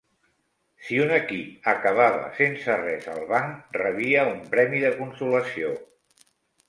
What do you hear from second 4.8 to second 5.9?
de consolació.